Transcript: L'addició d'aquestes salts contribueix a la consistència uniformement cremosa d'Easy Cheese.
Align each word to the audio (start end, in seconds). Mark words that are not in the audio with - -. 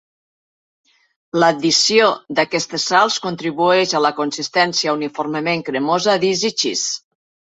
L'addició 1.41 2.07
d'aquestes 2.39 2.87
salts 2.93 3.19
contribueix 3.27 3.93
a 3.99 4.03
la 4.07 4.13
consistència 4.21 4.97
uniformement 5.01 5.65
cremosa 5.71 6.19
d'Easy 6.25 6.51
Cheese. 6.63 6.89